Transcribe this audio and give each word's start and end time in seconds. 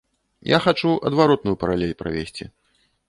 Я 0.55 0.59
хачу 0.65 0.93
адваротную 1.09 1.55
паралель 1.65 1.93
правесці. 2.01 2.51